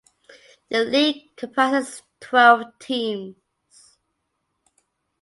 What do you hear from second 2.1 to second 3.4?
twelve teams.